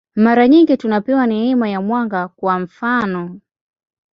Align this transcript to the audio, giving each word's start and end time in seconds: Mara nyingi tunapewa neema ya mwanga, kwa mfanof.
Mara 0.15 0.47
nyingi 0.47 0.77
tunapewa 0.77 1.27
neema 1.27 1.69
ya 1.69 1.81
mwanga, 1.81 2.27
kwa 2.27 2.59
mfanof. 2.59 3.31